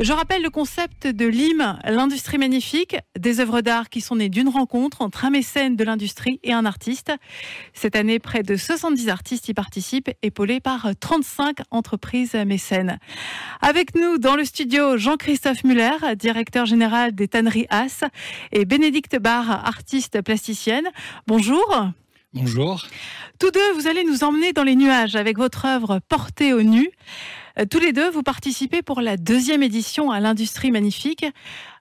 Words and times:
Je 0.00 0.12
rappelle 0.12 0.42
le 0.42 0.50
concept 0.50 1.08
de 1.08 1.26
l'IM, 1.26 1.76
l'industrie 1.84 2.38
magnifique, 2.38 2.96
des 3.18 3.40
œuvres 3.40 3.62
d'art 3.62 3.90
qui 3.90 4.00
sont 4.00 4.16
nées 4.16 4.28
d'une 4.28 4.48
rencontre 4.48 5.02
entre 5.02 5.24
un 5.24 5.30
mécène 5.30 5.74
de 5.74 5.82
l'industrie 5.82 6.38
et 6.44 6.52
un 6.52 6.64
artiste. 6.64 7.12
Cette 7.74 7.96
année, 7.96 8.20
près 8.20 8.44
de 8.44 8.56
70 8.56 9.08
artistes 9.08 9.48
y 9.48 9.54
participent, 9.54 10.10
épaulés 10.22 10.60
par 10.60 10.88
35 10.98 11.58
entreprises 11.70 12.34
mécènes. 12.34 12.98
Avec 13.60 13.96
nous 13.96 14.18
dans 14.18 14.36
le 14.36 14.44
studio, 14.44 14.96
Jean-Christophe 14.96 15.64
Muller, 15.64 16.14
directeur 16.16 16.64
général 16.64 17.14
des 17.14 17.26
Tanneries 17.26 17.66
As, 17.68 18.04
et 18.52 18.64
Bénédicte 18.64 19.18
Barre, 19.18 19.50
artiste 19.66 20.22
plasticienne. 20.22 20.88
Bonjour. 21.26 21.92
Bonjour. 22.34 22.86
Tous 23.38 23.50
deux, 23.50 23.72
vous 23.72 23.86
allez 23.86 24.04
nous 24.04 24.22
emmener 24.22 24.52
dans 24.52 24.62
les 24.62 24.76
nuages 24.76 25.16
avec 25.16 25.38
votre 25.38 25.64
œuvre 25.64 25.98
Portée 26.10 26.52
au 26.52 26.62
nu. 26.62 26.90
Euh, 27.58 27.64
tous 27.64 27.78
les 27.78 27.94
deux, 27.94 28.10
vous 28.10 28.22
participez 28.22 28.82
pour 28.82 29.00
la 29.00 29.16
deuxième 29.16 29.62
édition 29.62 30.10
à 30.10 30.20
l'Industrie 30.20 30.70
Magnifique. 30.70 31.24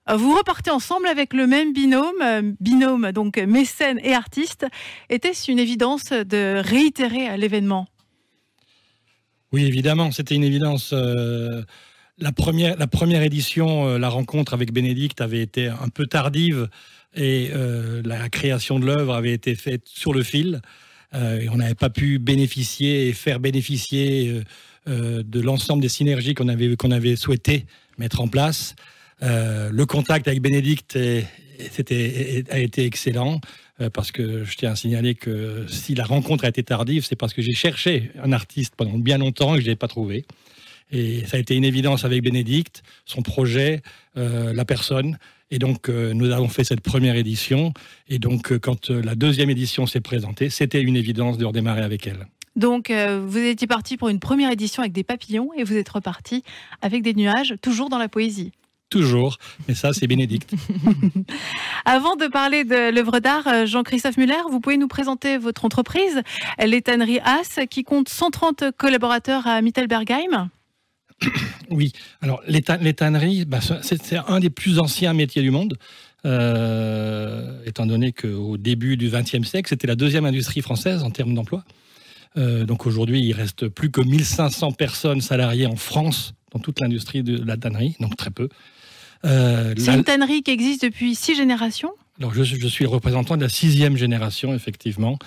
Euh, 0.09 0.15
vous 0.15 0.33
repartez 0.33 0.71
ensemble 0.71 1.07
avec 1.07 1.33
le 1.33 1.47
même 1.47 1.73
binôme, 1.73 2.21
euh, 2.23 2.53
binôme 2.61 3.11
donc 3.11 3.37
mécène 3.37 3.99
et 4.03 4.13
artiste. 4.13 4.65
Était-ce 5.09 5.51
une 5.51 5.59
évidence 5.59 6.11
de 6.11 6.61
réitérer 6.63 7.35
l'événement? 7.35 7.85
Oui, 9.51 9.65
évidemment, 9.65 10.11
c'était 10.11 10.35
une 10.35 10.45
évidence. 10.45 10.93
la, 10.93 12.31
première, 12.31 12.77
la 12.77 12.87
première 12.87 13.21
édition, 13.21 13.97
la 13.97 14.09
rencontre 14.09 14.53
avec 14.53 14.71
Bénédicte 14.71 15.19
avait 15.19 15.41
été 15.41 15.67
un 15.67 15.89
peu 15.89 16.05
tardive 16.07 16.69
et 17.17 17.51
la 18.05 18.29
création 18.29 18.79
de 18.79 18.85
l'œuvre 18.85 19.13
avait 19.13 19.33
été 19.33 19.55
faite 19.55 19.81
sur 19.85 20.13
le 20.13 20.23
fil. 20.23 20.61
et 21.13 21.49
on 21.49 21.57
n'avait 21.57 21.75
pas 21.75 21.89
pu 21.89 22.19
bénéficier 22.19 23.07
et 23.07 23.13
faire 23.13 23.39
bénéficier 23.39 24.43
euh, 24.87 25.21
de 25.21 25.41
l'ensemble 25.41 25.81
des 25.81 25.89
synergies 25.89 26.33
qu'on 26.33 26.47
avait, 26.47 26.77
qu'on 26.77 26.91
avait 26.91 27.17
souhaité 27.17 27.65
mettre 27.97 28.21
en 28.21 28.27
place. 28.29 28.73
Euh, 29.21 29.69
le 29.69 29.85
contact 29.85 30.29
avec 30.29 30.41
Bénédicte 30.41 30.95
a 30.95 32.59
été 32.59 32.85
excellent 32.85 33.41
euh, 33.81 33.89
parce 33.89 34.11
que 34.11 34.45
je 34.45 34.55
tiens 34.55 34.71
à 34.71 34.75
signaler 34.77 35.13
que 35.13 35.65
si 35.67 35.93
la 35.93 36.05
rencontre 36.05 36.45
a 36.45 36.47
été 36.47 36.63
tardive, 36.63 37.03
c'est 37.03 37.17
parce 37.17 37.33
que 37.33 37.41
j'ai 37.41 37.53
cherché 37.53 38.11
un 38.23 38.31
artiste 38.31 38.75
pendant 38.77 38.97
bien 38.97 39.17
longtemps 39.17 39.55
et 39.55 39.57
que 39.57 39.63
je 39.63 39.67
ne 39.67 39.71
l'ai 39.71 39.75
pas 39.75 39.89
trouvé. 39.89 40.25
Et 40.91 41.25
ça 41.25 41.35
a 41.35 41.39
été 41.41 41.55
une 41.55 41.65
évidence 41.65 42.05
avec 42.05 42.23
Bénédicte, 42.23 42.81
son 43.03 43.21
projet, 43.21 43.81
la 44.15 44.63
personne. 44.63 45.17
Et 45.51 45.59
donc, 45.59 45.89
nous 45.89 46.31
avons 46.31 46.49
fait 46.49 46.63
cette 46.63 46.81
première 46.81 47.15
édition. 47.15 47.73
Et 48.09 48.19
donc, 48.19 48.57
quand 48.59 48.89
la 48.89 49.15
deuxième 49.15 49.49
édition 49.49 49.85
s'est 49.85 50.01
présentée, 50.01 50.49
c'était 50.49 50.81
une 50.81 50.95
évidence 50.95 51.37
de 51.37 51.45
redémarrer 51.45 51.83
avec 51.83 52.05
elle. 52.05 52.27
Donc, 52.57 52.89
euh, 52.89 53.23
vous 53.23 53.37
étiez 53.37 53.67
parti 53.67 53.97
pour 53.97 54.09
une 54.09 54.19
première 54.19 54.51
édition 54.51 54.81
avec 54.81 54.91
des 54.91 55.03
papillons 55.03 55.51
et 55.55 55.63
vous 55.63 55.77
êtes 55.77 55.89
reparti 55.89 56.43
avec 56.81 57.03
des 57.03 57.13
nuages, 57.13 57.53
toujours 57.61 57.87
dans 57.87 57.99
la 57.99 58.09
poésie. 58.09 58.51
Toujours, 58.89 59.37
mais 59.67 59.75
ça, 59.75 59.93
c'est 59.93 60.07
Bénédicte. 60.07 60.55
Avant 61.85 62.15
de 62.15 62.25
parler 62.25 62.63
de 62.63 62.89
l'œuvre 62.89 63.19
d'art, 63.19 63.47
euh, 63.47 63.65
Jean-Christophe 63.67 64.17
Muller, 64.17 64.41
vous 64.49 64.59
pouvez 64.59 64.77
nous 64.77 64.87
présenter 64.87 65.37
votre 65.37 65.65
entreprise, 65.65 66.23
les 66.65 66.81
Tanneries 66.81 67.19
As, 67.19 67.59
qui 67.69 67.83
compte 67.83 68.09
130 68.09 68.71
collaborateurs 68.75 69.45
à 69.45 69.61
Mittelbergheim 69.61 70.49
Oui, 71.69 71.91
alors 72.21 72.41
les, 72.47 72.61
tanneries, 72.61 73.45
bah, 73.45 73.59
c'est 73.81 74.15
un 74.27 74.39
des 74.39 74.49
plus 74.49 74.79
anciens 74.79 75.13
métiers 75.13 75.41
du 75.41 75.51
monde. 75.51 75.77
Euh, 76.25 77.63
étant 77.65 77.85
donné 77.85 78.11
qu'au 78.11 78.57
début 78.57 78.97
du 78.97 79.09
XXe 79.09 79.47
siècle, 79.47 79.69
c'était 79.69 79.87
la 79.87 79.95
deuxième 79.95 80.25
industrie 80.25 80.61
française 80.61 81.03
en 81.03 81.11
termes 81.11 81.33
d'emploi. 81.33 81.63
Euh, 82.37 82.65
donc 82.65 82.85
aujourd'hui, 82.85 83.21
il 83.21 83.33
reste 83.33 83.67
plus 83.67 83.91
que 83.91 84.01
1500 84.01 84.71
personnes 84.73 85.21
salariées 85.21 85.67
en 85.67 85.75
France 85.75 86.33
dans 86.53 86.59
toute 86.59 86.79
l'industrie 86.79 87.23
de 87.23 87.43
la 87.43 87.57
tannerie, 87.57 87.95
donc 87.99 88.15
très 88.15 88.31
peu. 88.31 88.49
Euh, 89.25 89.73
C'est 89.77 89.93
une 89.93 90.03
tannerie 90.03 90.43
qui 90.43 90.51
existe 90.51 90.83
depuis 90.83 91.15
six 91.15 91.35
générations? 91.35 91.91
Alors 92.19 92.33
je, 92.33 92.67
suis 92.67 92.83
le 92.83 92.89
représentant 92.89 93.37
de 93.37 93.43
la 93.43 93.49
sixième 93.49 93.95
génération, 93.95 94.53
effectivement. 94.53 95.19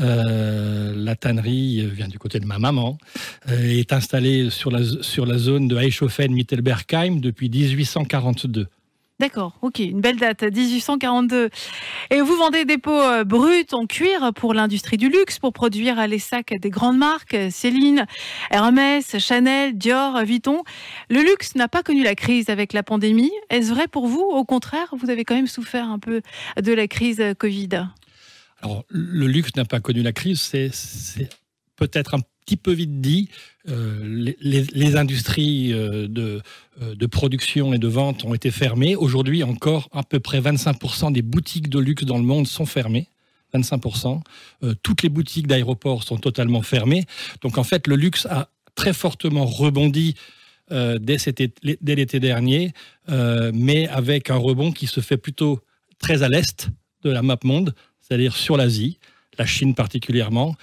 Euh, 0.00 0.92
la 0.96 1.14
tannerie 1.14 1.86
vient 1.86 2.08
du 2.08 2.18
côté 2.18 2.40
de 2.40 2.46
ma 2.46 2.58
maman, 2.58 2.98
est 3.48 3.92
installée 3.92 4.50
sur 4.50 4.70
la, 4.70 4.80
sur 5.02 5.24
la 5.24 5.38
zone 5.38 5.68
de 5.68 5.76
Eichhofen-Mittelbergheim 5.76 7.20
depuis 7.20 7.48
1842. 7.48 8.66
D'accord, 9.22 9.56
ok, 9.62 9.78
une 9.78 10.00
belle 10.00 10.16
date, 10.16 10.42
1842. 10.42 11.48
Et 12.10 12.20
vous 12.20 12.36
vendez 12.36 12.64
des 12.64 12.76
pots 12.76 12.90
euh, 12.90 13.22
bruts 13.22 13.68
en 13.70 13.86
cuir 13.86 14.32
pour 14.34 14.52
l'industrie 14.52 14.96
du 14.96 15.08
luxe, 15.08 15.38
pour 15.38 15.52
produire 15.52 16.08
les 16.08 16.18
sacs 16.18 16.52
des 16.60 16.70
grandes 16.70 16.98
marques, 16.98 17.36
Céline, 17.50 18.06
Hermès, 18.50 19.18
Chanel, 19.18 19.78
Dior, 19.78 20.24
Vuitton. 20.24 20.64
Le 21.08 21.20
luxe 21.20 21.54
n'a 21.54 21.68
pas 21.68 21.84
connu 21.84 22.02
la 22.02 22.16
crise 22.16 22.50
avec 22.50 22.72
la 22.72 22.82
pandémie. 22.82 23.30
Est-ce 23.48 23.72
vrai 23.72 23.86
pour 23.86 24.08
vous? 24.08 24.22
Au 24.22 24.44
contraire, 24.44 24.92
vous 24.98 25.08
avez 25.08 25.24
quand 25.24 25.36
même 25.36 25.46
souffert 25.46 25.88
un 25.88 26.00
peu 26.00 26.20
de 26.60 26.72
la 26.72 26.88
crise 26.88 27.22
Covid? 27.38 27.86
Alors, 28.60 28.82
le 28.88 29.28
luxe 29.28 29.54
n'a 29.54 29.64
pas 29.64 29.78
connu 29.78 30.02
la 30.02 30.12
crise, 30.12 30.40
c'est 30.40 31.28
peut-être 31.76 32.16
un 32.16 32.20
petit 32.44 32.56
peu 32.56 32.72
vite 32.72 33.00
dit. 33.00 33.28
Euh, 33.68 34.32
les, 34.40 34.96
industries 34.96 35.72
euh, 35.72 36.08
de, 36.08 36.42
euh, 36.82 36.94
de, 36.96 37.06
production 37.06 37.72
et 37.72 37.78
de 37.78 37.86
vente 37.86 38.24
ont 38.24 38.34
été 38.34 38.50
fermées. 38.50 38.96
Aujourd'hui, 38.96 39.44
encore 39.44 39.88
à 39.92 40.02
peu 40.02 40.18
près 40.18 40.40
25% 40.40 41.12
des 41.12 41.22
boutiques 41.22 41.68
de 41.68 41.78
luxe 41.78 42.04
dans 42.04 42.18
le 42.18 42.24
monde 42.24 42.46
sont 42.46 42.66
fermées. 42.66 43.08
25%. 43.54 44.22
toutes 44.82 45.02
les 45.02 45.10
boutiques 45.10 45.46
d'aéroports 45.46 46.04
sont 46.04 46.16
totalement 46.16 46.62
fermées. 46.62 47.04
Donc 47.42 47.58
en 47.58 47.64
fait, 47.64 47.86
le 47.86 47.96
luxe 47.96 48.24
a 48.24 48.48
très 48.74 48.94
fortement 48.94 49.44
rebondi 49.44 50.14
dès, 50.70 51.18
dès 51.82 51.94
l'été 51.94 52.18
dernier, 52.18 52.72
mais 53.08 53.88
avec 53.88 54.30
un 54.30 54.36
rebond 54.36 54.72
qui 54.72 54.86
se 54.86 55.00
fait 55.00 55.18
plutôt 55.18 55.60
très 55.98 56.22
à 56.22 56.30
l'est 56.30 56.70
de 57.02 57.10
la 57.10 57.20
map 57.20 57.36
monde, 57.44 57.74
c'est-à-dire 58.00 58.34
sur 58.34 58.56
l'Asie, 58.56 58.98
la 59.38 59.44
Chine 59.44 59.74
particulièrement. 59.74 60.56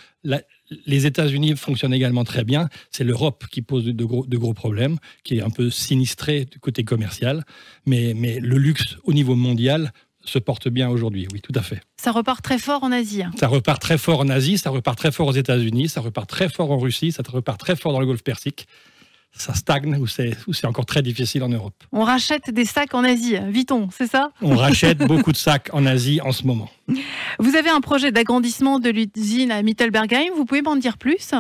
Les 0.86 1.06
États-Unis 1.06 1.56
fonctionnent 1.56 1.94
également 1.94 2.24
très 2.24 2.44
bien. 2.44 2.70
C'est 2.92 3.04
l'Europe 3.04 3.46
qui 3.52 3.62
pose 3.62 3.86
de 3.86 4.04
gros, 4.04 4.26
de 4.26 4.38
gros, 4.38 4.54
problèmes, 4.54 4.98
qui 5.24 5.38
est 5.38 5.42
un 5.42 5.50
peu 5.50 5.70
sinistrée 5.70 6.46
du 6.46 6.60
côté 6.60 6.84
commercial. 6.84 7.44
Mais, 7.86 8.14
mais 8.16 8.40
le 8.40 8.58
luxe 8.58 8.98
au 9.04 9.14
niveau 9.14 9.36
mondial 9.36 9.92
se 10.26 10.38
porte 10.38 10.68
bien 10.68 10.90
aujourd'hui, 10.90 11.28
oui, 11.34 11.42
tout 11.42 11.54
à 11.56 11.62
fait. 11.62 11.82
Ça 11.98 12.12
repart 12.12 12.44
très 12.44 12.60
fort 12.60 12.84
en 12.84 12.92
Asie. 12.92 13.24
Hein. 13.24 13.32
Ça 13.40 13.48
repart 13.48 13.82
très 13.82 13.98
fort 13.98 14.20
en 14.20 14.30
Asie, 14.30 14.58
ça 14.58 14.70
repart 14.70 14.98
très 14.98 15.12
fort 15.12 15.28
aux 15.28 15.34
États-Unis, 15.34 15.90
ça 15.90 16.02
repart 16.02 16.30
très 16.30 16.50
fort 16.50 16.72
en 16.72 16.78
Russie, 16.78 17.12
ça 17.12 17.24
repart 17.28 17.60
très 17.60 17.76
fort 17.76 17.94
dans 17.94 18.00
le 18.00 18.06
Golfe 18.06 18.24
Persique 18.24 18.68
ça 19.32 19.54
stagne 19.54 19.96
ou 19.98 20.08
c'est, 20.08 20.66
encore 20.66 20.86
très 20.86 21.02
difficile 21.02 21.44
en 21.44 21.50
Europe. 21.50 21.76
On 21.92 22.04
rachète 22.04 22.50
des 22.50 22.66
sacs 22.66 22.94
en 22.94 23.04
Asie, 23.04 23.38
Viton, 23.48 23.90
c'est 23.92 24.08
ça? 24.08 24.32
On 24.42 24.56
rachète 24.56 25.00
beaucoup 25.00 25.32
de 25.32 25.38
sacs 25.38 25.70
en 25.72 25.86
Asie 25.86 26.20
en 26.22 26.32
ce 26.32 26.46
moment. 26.46 26.70
Vous 27.40 27.56
avez 27.56 27.70
un 27.70 27.82
projet 27.82 28.12
d'agrandissement 28.12 28.80
de 28.80 28.90
l'usine 28.90 29.52
à 29.52 29.62
Mittelbergheim, 29.62 30.34
vous 30.36 30.46
pouvez 30.46 30.62
m'en 30.62 30.76
dire 30.76 30.98
plus? 30.98 31.34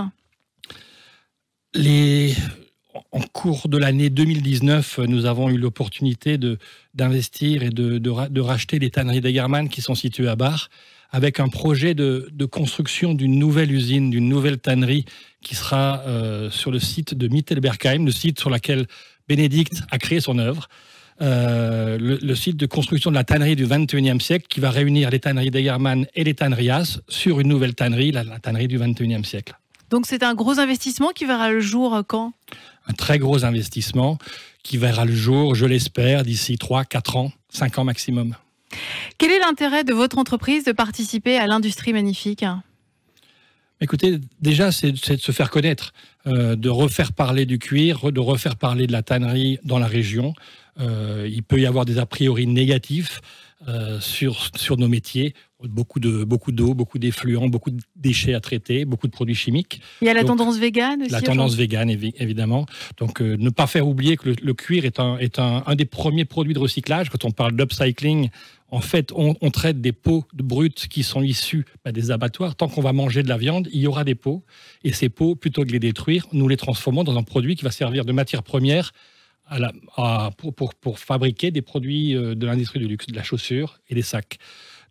Les... 1.73 2.35
En 3.11 3.21
cours 3.21 3.69
de 3.69 3.77
l'année 3.77 4.09
2019, 4.09 4.99
nous 5.07 5.25
avons 5.25 5.49
eu 5.49 5.57
l'opportunité 5.57 6.37
de, 6.37 6.57
d'investir 6.95 7.63
et 7.63 7.69
de, 7.69 7.97
de, 7.97 8.41
racheter 8.41 8.79
les 8.79 8.89
tanneries 8.89 9.21
d'Egerman 9.21 9.69
qui 9.69 9.81
sont 9.81 9.95
situées 9.95 10.27
à 10.27 10.35
Bar 10.35 10.69
avec 11.11 11.39
un 11.39 11.47
projet 11.47 11.93
de, 11.93 12.45
construction 12.45 13.13
d'une 13.13 13.37
nouvelle 13.37 13.71
usine, 13.71 14.09
d'une 14.09 14.27
nouvelle 14.27 14.57
tannerie 14.57 15.05
qui 15.41 15.55
sera 15.55 16.01
euh, 16.05 16.49
sur 16.49 16.71
le 16.71 16.79
site 16.79 17.13
de 17.13 17.27
Mittelbergheim, 17.27 18.05
le 18.05 18.11
site 18.11 18.39
sur 18.39 18.49
lequel 18.49 18.87
Bénédicte 19.27 19.81
a 19.91 19.97
créé 19.97 20.19
son 20.19 20.39
œuvre. 20.39 20.67
Euh, 21.21 21.97
le, 21.99 22.35
site 22.35 22.55
de 22.55 22.65
construction 22.65 23.09
de 23.11 23.15
la 23.15 23.25
tannerie 23.25 23.57
du 23.57 23.65
21e 23.65 24.21
siècle 24.21 24.45
qui 24.47 24.61
va 24.61 24.69
réunir 24.69 25.09
les 25.09 25.19
tanneries 25.19 25.51
d'Egerman 25.51 26.07
et 26.15 26.23
les 26.23 26.33
tanneries 26.33 26.69
As 26.69 27.01
sur 27.09 27.41
une 27.41 27.49
nouvelle 27.49 27.75
tannerie, 27.75 28.11
la, 28.11 28.23
la 28.23 28.39
tannerie 28.39 28.69
du 28.69 28.79
21e 28.79 29.25
siècle. 29.25 29.53
Donc 29.89 30.05
c'est 30.05 30.23
un 30.23 30.35
gros 30.35 30.59
investissement 30.59 31.09
qui 31.09 31.25
verra 31.25 31.51
le 31.51 31.59
jour 31.59 31.95
euh, 31.95 32.03
quand? 32.03 32.33
Un 32.87 32.93
très 32.93 33.19
gros 33.19 33.43
investissement 33.43 34.17
qui 34.63 34.77
verra 34.77 35.05
le 35.05 35.13
jour, 35.13 35.55
je 35.55 35.65
l'espère, 35.65 36.23
d'ici 36.23 36.57
3, 36.57 36.85
4 36.85 37.17
ans, 37.17 37.31
5 37.49 37.79
ans 37.79 37.83
maximum. 37.83 38.35
Quel 39.17 39.31
est 39.31 39.39
l'intérêt 39.39 39.83
de 39.83 39.93
votre 39.93 40.17
entreprise 40.17 40.63
de 40.63 40.71
participer 40.71 41.37
à 41.37 41.47
l'industrie 41.47 41.93
magnifique? 41.93 42.45
Écoutez, 43.81 44.19
déjà, 44.41 44.71
c'est 44.71 44.91
de 44.91 44.97
se 44.97 45.31
faire 45.31 45.49
connaître. 45.49 45.93
de 46.25 46.69
refaire 46.69 47.13
parler 47.13 47.45
du 47.45 47.59
cuir, 47.59 48.11
de 48.11 48.19
refaire 48.19 48.57
parler 48.57 48.87
de 48.87 48.91
la 48.91 49.01
tannerie 49.01 49.57
dans 49.63 49.79
la 49.79 49.87
région. 49.87 50.33
Il 50.79 51.43
peut 51.43 51.59
y 51.59 51.65
avoir 51.65 51.85
des 51.85 51.97
a 51.97 52.05
priori 52.05 52.47
négatifs. 52.47 53.21
sur, 53.99 54.49
sur 54.55 54.77
nos 54.77 54.87
métiers 54.87 55.33
beaucoup 55.67 55.99
de 55.99 56.23
beaucoup 56.23 56.51
d'eau, 56.51 56.73
beaucoup 56.73 56.99
d'effluents, 56.99 57.47
beaucoup 57.47 57.71
de 57.71 57.81
déchets 57.95 58.33
à 58.33 58.39
traiter, 58.39 58.85
beaucoup 58.85 59.07
de 59.07 59.11
produits 59.11 59.35
chimiques. 59.35 59.81
Il 60.01 60.07
y 60.07 60.09
a 60.09 60.13
la 60.13 60.23
tendance 60.23 60.57
végane 60.57 61.01
aussi. 61.01 61.11
La 61.11 61.21
tendance 61.21 61.55
végane 61.55 61.89
évidemment. 61.89 62.65
Donc 62.97 63.21
euh, 63.21 63.35
ne 63.37 63.49
pas 63.49 63.67
faire 63.67 63.87
oublier 63.87 64.15
que 64.15 64.29
le, 64.29 64.53
cuir 64.53 64.85
est 64.85 64.99
un 64.99 65.17
est 65.17 65.39
un, 65.39 65.63
un, 65.65 65.75
des 65.75 65.85
premiers 65.85 66.25
produits 66.25 66.53
de 66.53 66.59
recyclage. 66.59 67.09
Quand 67.09 67.25
on 67.25 67.31
parle 67.31 67.55
d'upcycling, 67.55 68.29
en 68.71 68.81
fait, 68.81 69.11
on, 69.15 69.33
traite 69.49 69.81
des 69.81 69.91
peaux 69.91 70.25
brutes 70.33 70.87
qui 70.89 71.01
sont 71.01 71.23
issues 71.23 71.65
bah, 71.83 71.91
des 71.91 72.11
abattoirs. 72.11 72.55
Tant 72.55 72.67
qu'on 72.67 72.81
va 72.81 72.93
manger 72.93 73.23
de 73.23 73.27
la 73.27 73.37
viande, 73.37 73.67
il 73.73 73.81
y 73.81 73.87
aura 73.87 74.03
des 74.03 74.13
peaux. 74.13 74.43
Et 74.83 74.93
ces 74.93 75.09
peaux, 75.09 75.35
plutôt 75.35 75.63
que 75.63 75.67
de 75.67 75.71
les 75.71 75.79
détruire, 75.79 76.27
nous 76.33 76.47
les 76.47 76.57
transformons 76.57 77.03
dans 77.03 77.17
un 77.17 77.23
produit 77.23 77.55
qui 77.55 77.63
va 77.63 77.71
servir 77.71 78.05
de 78.05 78.11
matière 78.11 78.43
première 78.43 78.91
pour, 80.81 80.99
fabriquer 80.99 81.51
des 81.51 81.61
produits 81.61 82.15
euh, 82.15 82.35
de 82.35 82.45
l'industrie 82.45 82.79
du 82.79 82.87
luxe, 82.87 83.07
de 83.07 83.15
la 83.15 83.23
chaussure 83.23 83.79
et 83.89 83.95
des 83.95 84.01
sacs. 84.01 84.37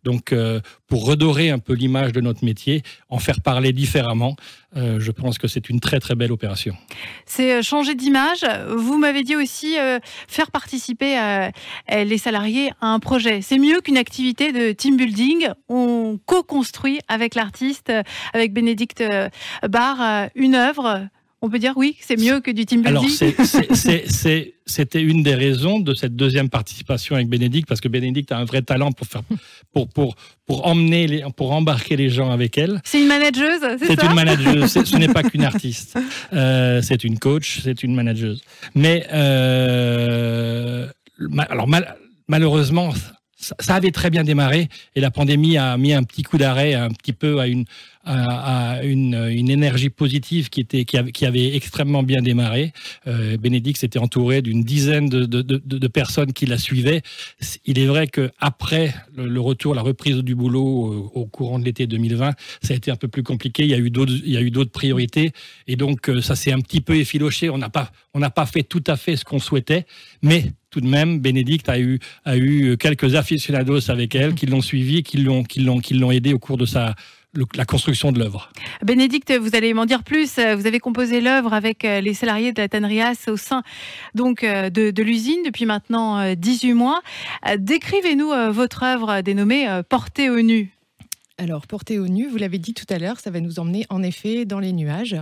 Donc, 0.05 0.31
euh, 0.31 0.61
pour 0.87 1.05
redorer 1.05 1.49
un 1.49 1.59
peu 1.59 1.73
l'image 1.73 2.13
de 2.13 2.21
notre 2.21 2.45
métier, 2.45 2.83
en 3.09 3.19
faire 3.19 3.41
parler 3.41 3.73
différemment, 3.73 4.37
euh, 4.77 4.97
je 5.01 5.11
pense 5.11 5.37
que 5.37 5.49
c'est 5.49 5.69
une 5.69 5.81
très 5.81 5.99
très 5.99 6.15
belle 6.15 6.31
opération. 6.31 6.73
C'est 7.25 7.61
changer 7.61 7.95
d'image. 7.95 8.45
Vous 8.77 8.97
m'avez 8.97 9.23
dit 9.23 9.35
aussi 9.35 9.75
faire 10.29 10.51
participer 10.51 11.49
les 11.91 12.17
salariés 12.17 12.71
à 12.79 12.87
un 12.87 12.99
projet. 12.99 13.41
C'est 13.41 13.57
mieux 13.57 13.81
qu'une 13.81 13.97
activité 13.97 14.53
de 14.53 14.71
team 14.71 14.95
building. 14.95 15.49
On 15.67 16.17
co-construit 16.25 16.99
avec 17.09 17.35
l'artiste, 17.35 17.91
avec 18.33 18.53
Bénédicte 18.53 19.03
Barr, 19.67 20.29
une 20.33 20.55
œuvre 20.55 21.09
on 21.41 21.49
peut 21.49 21.59
dire 21.59 21.73
oui, 21.75 21.95
c'est 22.01 22.17
mieux 22.17 22.41
que 22.41 22.51
du 22.51 22.65
team 22.65 22.81
building. 22.81 23.33
Alors 23.37 23.47
c'était 24.65 25.01
une 25.01 25.23
des 25.23 25.35
raisons 25.35 25.79
de 25.79 25.93
cette 25.93 26.15
deuxième 26.15 26.49
participation 26.49 27.15
avec 27.15 27.27
Bénédicte, 27.27 27.67
parce 27.67 27.81
que 27.81 27.87
Bénédicte 27.87 28.31
a 28.31 28.37
un 28.37 28.45
vrai 28.45 28.61
talent 28.61 28.91
pour 28.91 29.07
faire, 29.07 29.21
pour 29.73 29.87
pour 29.89 30.15
pour 30.45 30.67
emmener 30.67 31.07
les, 31.07 31.23
pour 31.35 31.51
embarquer 31.51 31.95
les 31.95 32.09
gens 32.09 32.31
avec 32.31 32.57
elle. 32.57 32.81
C'est 32.83 33.01
une 33.01 33.07
manageuse, 33.07 33.61
c'est 33.79 33.85
ça 33.87 33.95
C'est 33.95 34.03
une 34.03 34.13
manageuse. 34.13 34.71
ce 34.71 34.97
n'est 34.97 35.07
pas 35.07 35.23
qu'une 35.23 35.43
artiste. 35.53 35.97
Euh, 36.33 36.81
c'est 36.81 37.03
une 37.03 37.19
coach, 37.19 37.61
c'est 37.63 37.83
une 37.83 37.95
manageuse. 37.95 38.41
Mais 38.75 39.07
euh, 39.13 40.87
alors 41.49 41.67
malheureusement, 42.27 42.93
ça, 43.39 43.75
avait 43.75 43.91
très 43.91 44.09
bien 44.09 44.23
démarré 44.23 44.69
et 44.95 45.01
la 45.01 45.11
pandémie 45.11 45.57
a 45.57 45.77
mis 45.77 45.93
un 45.93 46.03
petit 46.03 46.23
coup 46.23 46.37
d'arrêt 46.37 46.73
un 46.73 46.89
petit 46.89 47.13
peu 47.13 47.39
à 47.39 47.47
une, 47.47 47.65
à, 48.05 48.81
une, 48.83 49.13
énergie 49.49 49.89
positive 49.89 50.49
qui, 50.49 50.61
était, 50.61 50.85
qui, 50.85 51.25
avait, 51.25 51.55
extrêmement 51.55 52.03
bien 52.03 52.21
démarré. 52.21 52.71
Euh, 53.07 53.37
Bénédicte 53.37 53.79
s'était 53.79 53.99
entouré 53.99 54.41
d'une 54.41 54.63
dizaine 54.63 55.09
de, 55.09 55.87
personnes 55.87 56.33
qui 56.33 56.45
la 56.45 56.57
suivaient. 56.57 57.01
Il 57.65 57.79
est 57.79 57.85
vrai 57.85 58.07
qu'après 58.07 58.93
le, 59.15 59.27
le 59.27 59.41
retour, 59.41 59.75
la 59.75 59.81
reprise 59.81 60.17
du 60.17 60.35
boulot 60.35 60.93
euh, 60.93 61.19
au 61.19 61.25
courant 61.25 61.59
de 61.59 61.65
l'été 61.65 61.87
2020, 61.87 62.33
ça 62.61 62.73
a 62.73 62.77
été 62.77 62.91
un 62.91 62.95
peu 62.95 63.07
plus 63.07 63.23
compliqué. 63.23 63.63
Il 63.63 63.69
y 63.69 63.73
a 63.73 63.77
eu 63.77 63.89
d'autres, 63.89 64.71
priorités 64.71 65.31
et 65.67 65.75
donc 65.75 66.09
euh, 66.09 66.21
ça 66.21 66.35
s'est 66.35 66.51
un 66.51 66.59
petit 66.59 66.81
peu 66.81 66.95
effiloché. 66.95 67.49
On 67.49 67.57
n'a 67.57 67.69
pas, 67.69 67.91
pas 68.13 68.45
fait 68.45 68.63
tout 68.63 68.83
à 68.87 68.95
fait 68.97 69.15
ce 69.15 69.25
qu'on 69.25 69.39
souhaitait, 69.39 69.85
mais 70.21 70.51
tout 70.69 70.81
de 70.81 70.87
même, 70.87 71.19
Bénédicte 71.19 71.67
a 71.67 71.79
eu, 71.79 71.99
a 72.25 72.37
eu 72.37 72.77
quelques 72.77 73.15
aficionados 73.15 73.89
avec 73.89 74.13
elle 74.13 74.35
qui 74.35 74.45
l'ont 74.45 74.61
suivi, 74.61 75.01
qui 75.01 75.17
l'ont, 75.17 75.43
qui 75.43 75.61
l'ont, 75.61 75.79
qui 75.79 75.95
l'ont 75.95 76.11
aidé 76.11 76.33
au 76.33 76.39
cours 76.39 76.57
de 76.57 76.67
sa, 76.67 76.95
la 77.55 77.65
construction 77.65 78.11
de 78.11 78.19
l'œuvre. 78.19 78.51
Bénédicte, 78.83 79.31
vous 79.31 79.55
allez 79.55 79.73
m'en 79.73 79.85
dire 79.85 80.03
plus. 80.03 80.35
Vous 80.37 80.67
avez 80.67 80.79
composé 80.79 81.21
l'œuvre 81.21 81.53
avec 81.53 81.85
euh, 81.85 82.01
les 82.01 82.13
salariés 82.13 82.51
de 82.53 82.61
la 82.61 82.67
Tanrias 82.67 83.25
au 83.27 83.37
sein 83.37 83.63
donc 84.15 84.43
euh, 84.43 84.69
de, 84.69 85.03
l'usine 85.03 85.41
depuis 85.45 85.65
maintenant 85.65 86.33
18 86.33 86.71
euh, 86.71 86.75
mois. 86.75 87.01
Décrivez-nous 87.57 88.31
votre 88.51 88.83
œuvre 88.83 89.21
dénommée 89.21 89.67
Portée 89.89 90.29
au 90.29 90.41
nu. 90.41 90.71
Alors, 91.37 91.67
Portée 91.67 91.99
au 91.99 92.07
nu, 92.07 92.27
vous 92.27 92.37
l'avez 92.37 92.57
dit 92.57 92.73
tout 92.73 92.85
à 92.89 92.99
l'heure, 92.99 93.19
ça 93.19 93.31
va 93.31 93.39
nous 93.39 93.59
emmener 93.59 93.85
en 93.89 94.03
effet 94.03 94.45
dans 94.45 94.59
les 94.59 94.73
nuages. 94.73 95.15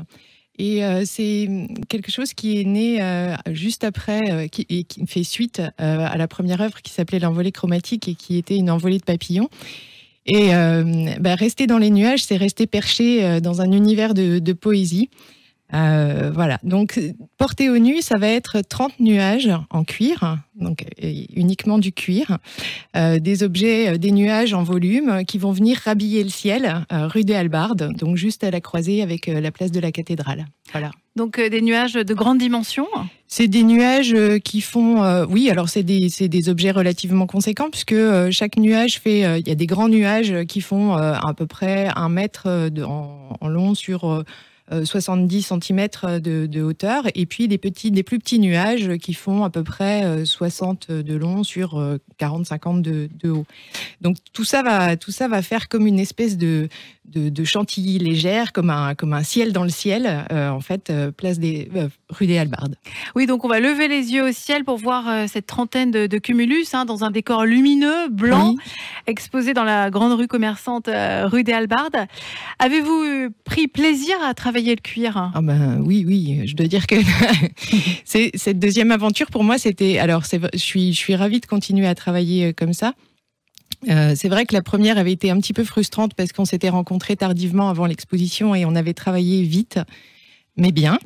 Et 0.60 0.84
euh, 0.84 1.04
c'est 1.06 1.48
quelque 1.88 2.12
chose 2.12 2.34
qui 2.34 2.60
est 2.60 2.64
né 2.64 3.02
euh, 3.02 3.36
juste 3.52 3.84
après 3.84 4.32
euh, 4.32 4.48
qui, 4.48 4.66
et 4.70 4.84
qui 4.84 5.06
fait 5.06 5.24
suite 5.24 5.62
à 5.78 6.18
la 6.18 6.28
première 6.28 6.62
œuvre 6.62 6.82
qui 6.82 6.92
s'appelait 6.92 7.20
L'envolée 7.20 7.52
chromatique 7.52 8.08
et 8.08 8.16
qui 8.16 8.38
était 8.38 8.56
une 8.56 8.70
envolée 8.70 8.98
de 8.98 9.04
papillons. 9.04 9.50
Et 10.28 10.50
bah, 11.20 11.36
rester 11.36 11.68
dans 11.68 11.78
les 11.78 11.90
nuages, 11.90 12.24
c'est 12.24 12.36
rester 12.36 12.68
perché 12.68 13.40
dans 13.40 13.62
un 13.62 13.72
univers 13.72 14.14
de, 14.14 14.54
poésie. 14.54 15.10
Euh, 15.74 16.32
voilà, 16.34 16.60
donc 16.64 17.00
porté 17.38 17.70
au 17.70 17.78
nu, 17.78 18.02
ça 18.02 18.18
va 18.18 18.28
être 18.30 18.62
30 18.62 19.00
nuages 19.00 19.50
en 19.70 19.84
cuir, 19.84 20.38
donc 20.56 20.86
uniquement 21.02 21.78
du 21.78 21.92
cuir, 21.92 22.38
euh, 22.96 23.20
des 23.20 23.44
objets, 23.44 23.90
euh, 23.90 23.98
des 23.98 24.12
nuages 24.12 24.54
en 24.54 24.64
volume 24.64 25.26
qui 25.26 25.38
vont 25.38 25.52
venir 25.52 25.78
rhabiller 25.84 26.24
le 26.24 26.30
ciel, 26.30 26.86
rue 26.90 27.24
des 27.24 27.36
Halbardes, 27.36 27.94
donc 27.98 28.16
juste 28.16 28.44
à 28.44 28.52
la 28.52 28.62
croisée 28.62 29.02
avec 29.02 29.28
la 29.28 29.52
place 29.52 29.72
de 29.72 29.80
la 29.80 29.92
cathédrale. 29.92 30.46
Voilà. 30.72 30.92
Donc 31.18 31.42
des 31.42 31.62
nuages 31.62 31.94
de 31.94 32.14
grande 32.14 32.38
dimension 32.38 32.88
C'est 33.28 33.48
des 33.48 33.64
nuages 33.64 34.16
qui 34.44 34.62
font, 34.62 35.26
oui, 35.26 35.50
alors 35.50 35.68
c'est 35.68 35.84
des, 35.84 36.08
des, 36.22 36.50
objets 36.50 36.72
relativement 36.72 37.28
conséquents 37.28 37.70
puisque 37.70 37.96
chaque 38.32 38.56
nuage 38.58 39.00
fait, 39.00 39.40
il 39.40 39.48
y 39.48 39.52
a 39.52 39.56
des 39.56 39.66
grands 39.66 39.90
nuages 39.90 40.46
qui 40.48 40.62
font 40.62 40.94
à 40.94 41.34
peu 41.36 41.48
près 41.48 41.90
un 41.96 42.08
mètre 42.08 42.70
de, 42.70 42.84
en, 42.84 43.48
long 43.48 43.74
sur 43.74 44.24
70 44.72 45.52
euh, 45.52 45.60
cm 45.60 45.88
de, 46.20 46.62
hauteur, 46.62 47.04
et 47.16 47.26
puis 47.26 47.48
des, 47.48 47.58
petits, 47.58 47.92
des 47.92 48.04
plus 48.04 48.20
petits 48.20 48.40
nuages 48.40 48.98
qui 48.98 49.14
font 49.14 49.44
à 49.44 49.50
peu 49.50 49.64
près 49.64 50.26
60 50.26 50.88
euh, 50.90 51.04
de 51.04 51.16
long 51.16 51.44
sur 51.44 51.80
40-50 52.20 52.88
euh, 52.88 53.08
de, 53.24 53.30
haut. 53.30 53.46
Donc 54.02 54.18
tout 54.34 54.44
ça, 54.44 54.64
va, 54.64 54.98
tout 54.98 55.12
ça 55.12 55.28
va 55.28 55.42
faire 55.42 55.70
comme 55.70 55.88
une 55.88 56.00
espèce 56.00 56.38
de, 56.38 56.68
de, 57.08 57.44
chantilly 57.44 57.98
légère, 58.00 58.54
comme 58.54 58.70
un, 58.70 58.96
comme 58.96 59.14
un 59.14 59.24
ciel 59.24 59.54
dans 59.54 59.64
le 59.64 59.70
ciel, 59.70 60.26
en 60.32 60.60
fait, 60.60 60.92
place 61.16 61.40
des, 61.40 61.70
rue 62.10 62.28
des 62.28 62.38
Halbardes. 62.38 62.76
Oui, 63.16 63.26
donc 63.26 63.46
on 63.46 63.48
va 63.48 63.60
lever 63.60 63.88
les 63.88 64.14
yeux 64.14 64.30
au 64.30 64.32
ciel 64.32 64.64
pour 64.64 64.78
voir 64.78 65.28
cette 65.30 65.48
trentaine 65.48 65.92
de, 65.92 66.18
cumulus 66.18 66.74
hein, 66.74 66.86
dans 66.86 67.04
un 67.04 67.12
décor 67.12 67.46
lumineux, 67.46 68.10
blanc, 68.10 68.56
exposé 69.08 69.54
dans 69.54 69.64
la 69.64 69.90
grande 69.90 70.14
rue 70.14 70.28
commerçante 70.28 70.90
rue 70.90 71.44
des 71.44 71.54
Halbardes. 71.54 72.08
Avez-vous 72.60 73.30
pris 73.46 73.68
plaisir 73.68 74.16
à 74.24 74.34
travailler 74.34 74.76
le 74.76 74.82
cuir? 74.82 75.32
Ah 75.34 75.42
ben, 75.42 75.82
Oui, 75.86 76.04
oui, 76.08 76.42
je 76.46 76.56
dois 76.56 76.68
dire 76.68 76.88
que 76.88 76.96
cette 78.06 78.60
deuxième 78.60 78.92
aventure, 78.92 79.28
pour 79.28 79.44
moi, 79.44 79.58
c'était... 79.58 79.98
Alors, 79.98 80.24
je, 80.24 80.58
suis, 80.58 80.94
je 80.94 80.98
suis 80.98 81.16
ravie 81.16 81.40
de 81.40 81.46
continuer 81.46 81.88
à 81.88 81.96
travailler 81.96 82.48
euh, 82.48 82.54
comme 82.56 82.74
ça. 82.74 82.94
Euh, 83.90 84.14
c'est 84.16 84.30
vrai 84.30 84.46
que 84.46 84.54
la 84.54 84.62
première 84.62 84.98
avait 84.98 85.12
été 85.12 85.30
un 85.30 85.40
petit 85.40 85.54
peu 85.54 85.64
frustrante 85.64 86.14
parce 86.16 86.32
qu'on 86.32 86.46
s'était 86.46 86.70
rencontrés 86.70 87.16
tardivement 87.16 87.70
avant 87.70 87.86
l'exposition 87.86 88.56
et 88.56 88.66
on 88.66 88.76
avait 88.76 88.94
travaillé 88.94 89.44
vite 89.44 89.80
mais 90.60 90.72
bien. 90.72 90.98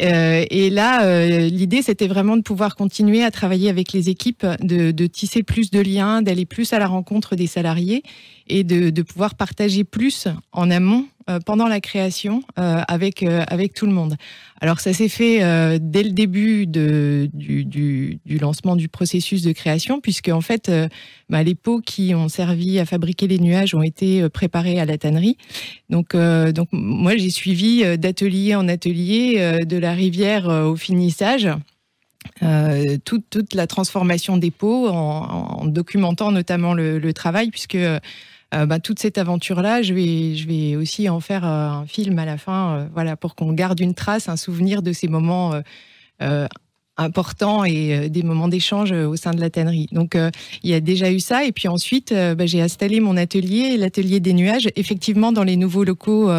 Euh, 0.00 0.44
et 0.48 0.70
là, 0.70 1.04
euh, 1.04 1.48
l'idée, 1.48 1.82
c'était 1.82 2.06
vraiment 2.06 2.36
de 2.36 2.42
pouvoir 2.42 2.76
continuer 2.76 3.24
à 3.24 3.32
travailler 3.32 3.68
avec 3.68 3.92
les 3.92 4.08
équipes, 4.08 4.46
de, 4.60 5.06
tisser 5.08 5.42
plus 5.42 5.72
de 5.72 5.80
liens, 5.80 6.22
d'aller 6.22 6.46
plus 6.46 6.72
à 6.72 6.78
la 6.78 6.86
rencontre 6.86 7.34
des 7.34 7.48
salariés 7.48 8.04
et 8.46 8.62
de 8.62 9.02
pouvoir 9.02 9.34
partager 9.34 9.82
plus 9.82 10.28
en 10.52 10.70
amont 10.70 11.06
euh, 11.30 11.38
pendant 11.44 11.68
la 11.68 11.80
création 11.80 12.42
euh, 12.58 12.82
avec, 12.88 13.22
euh, 13.22 13.44
avec 13.46 13.74
tout 13.74 13.86
le 13.86 13.92
monde. 13.92 14.16
Alors 14.60 14.80
ça 14.80 14.92
s'est 14.92 15.08
fait 15.08 15.38
dès 15.80 16.02
le 16.02 16.10
début 16.10 16.66
du, 16.66 18.18
lancement 18.40 18.76
du 18.76 18.88
processus 18.88 19.42
de 19.42 19.52
création, 19.52 20.00
puisque 20.00 20.28
en 20.28 20.40
fait, 20.40 20.70
bah, 21.28 21.42
les 21.42 21.56
pots 21.56 21.80
qui 21.80 22.14
ont 22.14 22.28
servi 22.28 22.78
à 22.78 22.86
fabriquer 22.86 23.26
les 23.26 23.40
nuages 23.40 23.74
ont 23.74 23.82
été 23.82 24.28
préparés 24.28 24.78
à 24.78 24.84
la 24.84 24.98
tannerie. 24.98 25.36
Donc, 25.90 26.14
donc 26.14 26.68
moi, 26.70 27.16
j'ai 27.16 27.30
suivi 27.30 27.98
d'atelier 27.98 28.54
en 28.54 28.68
atelier, 28.68 29.64
de 29.66 29.76
la 29.78 29.94
rivière 29.94 30.46
au 30.46 30.76
finissage. 30.76 31.48
Toute, 33.04 33.24
toute, 33.30 33.54
la 33.54 33.66
transformation 33.66 34.36
des 34.36 34.52
pots 34.52 34.88
en, 34.88 35.60
en 35.60 35.64
documentant 35.64 36.30
notamment 36.30 36.72
le 36.72 37.12
travail 37.12 37.50
puisque 37.50 37.78
euh, 38.54 38.66
bah, 38.66 38.78
toute 38.80 38.98
cette 38.98 39.18
aventure-là, 39.18 39.82
je 39.82 39.94
vais, 39.94 40.76
aussi 40.76 41.08
en 41.08 41.20
faire 41.20 41.44
euh, 41.44 41.68
un 41.68 41.86
film 41.86 42.18
à 42.18 42.24
la 42.24 42.36
fin, 42.36 42.76
euh, 42.76 42.86
voilà, 42.92 43.16
pour 43.16 43.34
qu'on 43.34 43.52
garde 43.52 43.80
une 43.80 43.94
trace, 43.94 44.28
un 44.28 44.36
souvenir 44.36 44.82
de 44.82 44.92
ces 44.92 45.08
moments 45.08 45.54
importants 46.98 47.64
et 47.64 48.08
des 48.10 48.22
moments 48.22 48.46
d'échange 48.46 48.92
au 48.92 49.16
sein 49.16 49.32
de 49.32 49.40
la 49.40 49.50
tannerie. 49.50 49.88
Donc, 49.90 50.16
il 50.62 50.70
y 50.70 50.74
a 50.74 50.80
déjà 50.80 51.10
eu 51.10 51.18
ça. 51.18 51.44
Et 51.44 51.50
puis 51.50 51.66
ensuite, 51.66 52.14
bah, 52.14 52.46
j'ai 52.46 52.60
installé 52.60 53.00
mon 53.00 53.16
atelier, 53.16 53.76
l'atelier 53.76 54.20
des 54.20 54.32
nuages, 54.32 54.68
effectivement 54.76 55.32
dans 55.32 55.42
les 55.42 55.56
nouveaux 55.56 55.82
locaux 55.82 56.30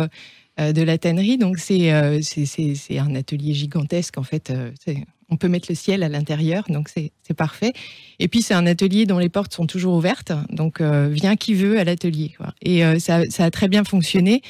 de 0.58 0.82
la 0.82 0.98
tannerie. 0.98 1.38
Donc, 1.38 1.58
c'est 1.60 1.92
un 1.92 3.16
atelier 3.16 3.54
gigantesque, 3.54 4.18
en 4.18 4.24
fait 4.24 4.54
on 5.34 5.38
peut 5.38 5.48
mettre 5.48 5.66
le 5.70 5.76
ciel 5.76 6.04
à 6.04 6.10
l'intérieur, 6.10 6.66
donc 6.70 6.90
c'est 6.90 7.12
parfait. 7.36 7.74
Et 8.20 8.28
puis 8.28 8.44
c'est 8.44 8.54
un 8.54 8.68
atelier 8.68 9.08
dont 9.08 9.18
les 9.18 9.30
portes 9.30 9.52
sont 9.52 9.66
toujours 9.66 9.96
ouvertes, 9.96 10.32
donc 10.50 10.80
euh, 10.80 11.10
vient 11.10 11.36
qui 11.36 11.56
veut 11.56 11.80
à 11.80 11.84
l'atelier. 11.84 12.36
Et 12.62 12.86
euh, 12.86 13.00
ça, 13.00 13.24
a 13.40 13.52
très 13.52 13.68
bien 13.68 13.84
fonctionné. 13.84 14.44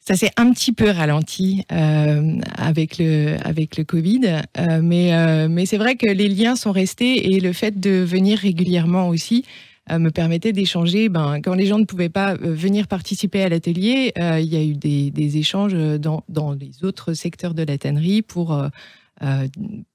Ça 0.00 0.14
s'est 0.14 0.30
un 0.38 0.50
petit 0.52 0.72
peu 0.72 0.88
ralenti 0.88 1.64
avec 1.68 2.96
le 2.96 3.36
avec 3.44 3.76
le 3.76 3.84
Covid, 3.84 4.40
mais 4.80 5.48
mais 5.48 5.66
c'est 5.66 5.76
vrai 5.76 5.96
que 5.96 6.10
les 6.10 6.30
liens 6.30 6.56
sont 6.56 6.72
restés 6.72 7.34
et 7.34 7.40
le 7.40 7.52
fait 7.52 7.78
de 7.78 7.90
venir 7.90 8.38
régulièrement 8.38 9.08
aussi 9.10 9.44
me 9.90 10.08
permettait 10.08 10.54
d'échanger. 10.54 11.10
Ben, 11.10 11.42
quand 11.42 11.52
les 11.52 11.66
gens 11.66 11.78
ne 11.78 11.84
pouvaient 11.84 12.08
pas 12.08 12.36
venir 12.36 12.86
participer 12.86 13.42
à 13.42 13.50
l'atelier, 13.50 14.14
il 14.16 14.46
y 14.46 14.56
a 14.56 14.62
eu 14.62 14.72
des, 14.72 15.10
des 15.10 15.36
échanges 15.36 15.74
dans, 15.74 16.24
dans, 16.30 16.52
les 16.52 16.84
autres 16.84 17.12
secteurs 17.12 17.52
de 17.52 17.64
la 17.64 17.76
tannerie 17.76 18.22
pour 18.22 18.58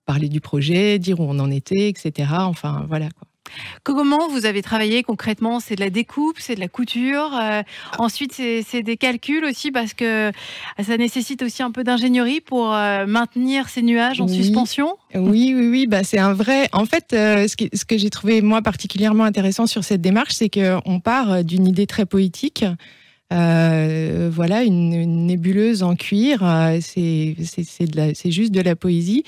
parler 0.06 0.30
du 0.30 0.42
projet, 0.42 1.00
dire 1.00 1.20
où 1.20 1.24
on 1.24 1.40
en 1.40 1.52
était, 1.52 1.90
etc. 1.90 2.30
Enfin, 2.32 2.86
voilà. 2.88 3.10
Quoi. 3.10 3.28
Comment 3.84 4.30
vous 4.30 4.46
avez 4.46 4.62
travaillé 4.62 5.04
concrètement? 5.04 5.60
C'est 5.60 5.76
de 5.76 5.82
la 5.82 5.90
découpe, 5.90 6.38
c'est 6.40 6.56
de 6.56 6.60
la 6.60 6.68
couture. 6.68 7.38
Euh, 7.40 7.62
ensuite, 7.98 8.34
c'est 8.34 8.84
des 8.84 8.98
calculs 8.98 9.46
aussi 9.46 9.72
parce 9.72 9.94
que 9.94 10.32
ça 10.82 10.98
nécessite 10.98 11.42
aussi 11.42 11.62
un 11.64 11.72
peu 11.72 11.84
d'ingénierie 11.84 12.42
pour 12.42 12.74
euh, 12.74 13.06
maintenir 13.06 13.70
ces 13.70 13.82
nuages 13.82 14.22
en 14.22 14.28
suspension? 14.28 14.98
Oui, 15.14 15.54
oui, 15.56 15.68
oui. 15.68 15.88
Bah, 15.88 16.04
c'est 16.04 16.20
un 16.20 16.34
vrai. 16.34 16.70
En 16.72 16.86
fait, 16.86 17.14
euh, 17.14 17.48
ce, 17.48 17.56
ce 17.74 17.86
que 17.86 17.98
j'ai 17.98 18.10
trouvé 18.10 18.42
moi 18.42 18.62
particulièrement 18.62 19.26
intéressant 19.26 19.68
sur 19.68 19.84
cette 19.84 20.02
démarche, 20.02 20.34
c'est 20.34 20.50
qu'on 20.50 21.00
part 21.00 21.44
d'une 21.44 21.68
idée 21.68 21.88
très 21.88 22.06
poétique. 22.06 22.66
Voilà, 23.34 24.64
une, 24.64 25.26
nébuleuse 25.28 25.84
en 25.84 25.96
cuir, 25.96 26.44
c'est 26.82 27.36
juste 28.32 28.52
de 28.52 28.62
la 28.62 28.76
poésie. 28.76 29.24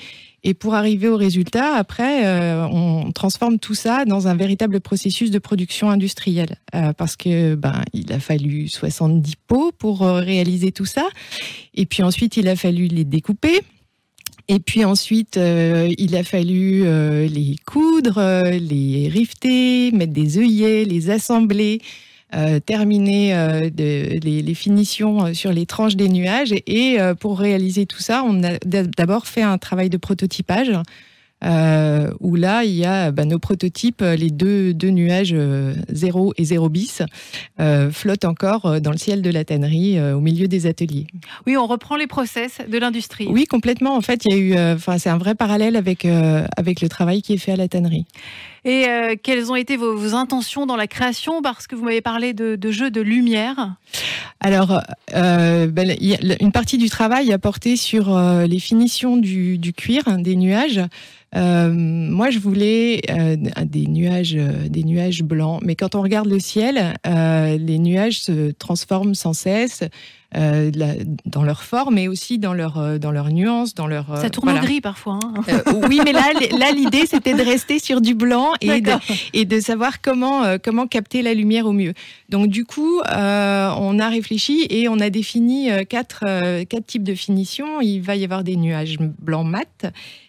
Et 0.46 0.54
pour 0.54 0.74
arriver 0.74 1.08
au 1.08 1.16
résultat, 1.16 1.74
après, 1.74 2.24
euh, 2.24 2.68
on 2.68 3.10
transforme 3.10 3.58
tout 3.58 3.74
ça 3.74 4.04
dans 4.04 4.28
un 4.28 4.36
véritable 4.36 4.80
processus 4.80 5.32
de 5.32 5.40
production 5.40 5.90
industrielle. 5.90 6.58
Euh, 6.72 6.92
parce 6.92 7.16
que 7.16 7.56
ben, 7.56 7.82
il 7.92 8.12
a 8.12 8.20
fallu 8.20 8.68
70 8.68 9.34
pots 9.48 9.72
pour 9.76 10.04
euh, 10.04 10.20
réaliser 10.20 10.70
tout 10.70 10.84
ça. 10.84 11.08
Et 11.74 11.84
puis 11.84 12.04
ensuite, 12.04 12.36
il 12.36 12.46
a 12.46 12.54
fallu 12.54 12.86
les 12.86 13.02
découper. 13.02 13.60
Et 14.46 14.60
puis 14.60 14.84
ensuite, 14.84 15.36
il 15.36 16.14
a 16.14 16.22
fallu 16.22 16.84
les 17.26 17.56
coudre, 17.66 18.20
les 18.52 19.08
rifter, 19.08 19.90
mettre 19.90 20.12
des 20.12 20.38
œillets, 20.38 20.84
les 20.84 21.10
assembler. 21.10 21.80
Euh, 22.34 22.58
terminer 22.58 23.36
euh, 23.36 23.70
les, 23.78 24.54
finitions 24.54 25.26
euh, 25.26 25.32
sur 25.32 25.52
les 25.52 25.64
tranches 25.64 25.94
des 25.94 26.08
nuages. 26.08 26.52
Et, 26.66 26.98
pour 27.20 27.38
réaliser 27.38 27.86
tout 27.86 28.00
ça, 28.00 28.24
on 28.26 28.42
a 28.42 28.58
d'abord 28.64 29.26
fait 29.26 29.42
un 29.42 29.58
travail 29.58 29.90
de 29.90 29.96
prototypage. 29.96 30.72
Où 31.42 32.34
là, 32.34 32.64
il 32.64 32.72
y 32.72 32.84
a 32.84 33.10
bah, 33.12 33.24
nos 33.24 33.38
prototypes, 33.38 34.02
les 34.02 34.30
deux, 34.30 34.74
deux 34.74 34.90
nuages 34.90 35.34
0 35.88 36.34
et 36.36 36.44
0 36.44 36.68
bis, 36.68 37.02
flottent 37.90 38.24
encore 38.24 38.80
dans 38.80 38.90
le 38.90 38.98
ciel 38.98 39.22
de 39.22 39.30
la 39.30 39.44
tannerie 39.44 40.00
au 40.00 40.20
milieu 40.20 40.48
des 40.48 40.66
ateliers. 40.66 41.06
Oui, 41.46 41.56
on 41.56 41.66
reprend 41.66 41.96
les 41.96 42.06
process 42.06 42.58
de 42.66 42.78
l'industrie. 42.78 43.28
Oui, 43.30 43.46
complètement. 43.46 43.96
En 43.96 44.00
fait, 44.00 44.24
il 44.24 44.32
y 44.32 44.34
a 44.34 44.38
eu, 44.38 44.74
enfin, 44.74 44.98
c'est 44.98 45.10
un 45.10 45.18
vrai 45.18 45.34
parallèle 45.34 45.76
avec, 45.76 46.06
avec 46.56 46.80
le 46.80 46.88
travail 46.88 47.22
qui 47.22 47.34
est 47.34 47.38
fait 47.38 47.52
à 47.52 47.56
la 47.56 47.68
tannerie. 47.68 48.06
Et 48.66 48.88
euh, 48.88 49.14
quelles 49.22 49.52
ont 49.52 49.54
été 49.54 49.76
vos, 49.76 50.14
intentions 50.16 50.66
dans 50.66 50.74
la 50.74 50.88
création? 50.88 51.40
Parce 51.40 51.68
que 51.68 51.76
vous 51.76 51.84
m'avez 51.84 52.00
parlé 52.00 52.34
de, 52.34 52.70
jeux 52.72 52.90
de 52.90 53.00
lumière. 53.00 53.76
Alors, 54.40 54.80
euh, 55.14 55.68
ben, 55.68 55.96
une 56.40 56.50
partie 56.50 56.76
du 56.76 56.90
travail 56.90 57.32
a 57.32 57.38
porté 57.38 57.76
sur 57.76 58.14
euh, 58.14 58.46
les 58.46 58.58
finitions 58.58 59.16
du, 59.16 59.72
cuir, 59.72 60.02
hein, 60.06 60.18
des 60.18 60.34
nuages. 60.34 60.80
Moi, 61.34 62.30
je 62.30 62.38
voulais 62.38 63.02
des 63.64 63.86
nuages, 63.86 64.34
des 64.34 64.84
nuages 64.84 65.22
blancs. 65.22 65.60
Mais 65.62 65.74
quand 65.74 65.94
on 65.94 66.02
regarde 66.02 66.28
le 66.28 66.38
ciel, 66.38 66.94
les 67.04 67.78
nuages 67.78 68.20
se 68.20 68.52
transforment 68.52 69.14
sans 69.14 69.32
cesse. 69.32 69.84
Euh, 70.36 70.70
dans 71.24 71.44
leur 71.44 71.62
forme, 71.62 71.94
mais 71.94 72.08
aussi 72.08 72.38
dans 72.38 72.52
leur, 72.52 72.76
euh, 72.76 72.98
dans 72.98 73.10
leur 73.10 73.30
nuance, 73.30 73.74
dans 73.74 73.86
leur. 73.86 74.12
Euh, 74.12 74.20
Ça 74.20 74.28
tourne 74.28 74.50
au 74.50 74.60
gris 74.60 74.82
parfois. 74.82 75.18
Hein. 75.22 75.62
oui, 75.88 76.00
mais 76.04 76.12
là, 76.12 76.24
là 76.58 76.72
l'idée 76.72 77.06
c'était 77.06 77.32
de 77.32 77.42
rester 77.42 77.78
sur 77.78 78.02
du 78.02 78.14
blanc 78.14 78.52
et 78.60 78.82
de, 78.82 78.92
et 79.32 79.46
de 79.46 79.60
savoir 79.60 80.02
comment, 80.02 80.42
comment 80.62 80.86
capter 80.86 81.22
la 81.22 81.32
lumière 81.32 81.64
au 81.64 81.72
mieux. 81.72 81.94
Donc 82.28 82.48
du 82.48 82.66
coup, 82.66 83.00
on 83.00 83.98
a 83.98 84.08
réfléchi 84.08 84.66
et 84.68 84.88
on 84.90 85.00
a 85.00 85.08
défini 85.08 85.70
quatre, 85.88 86.24
quatre 86.64 86.86
types 86.86 87.04
de 87.04 87.14
finitions. 87.14 87.80
Il 87.80 88.00
va 88.00 88.16
y 88.16 88.24
avoir 88.24 88.44
des 88.44 88.56
nuages 88.56 88.98
blancs 88.98 89.46
mat, 89.46 89.86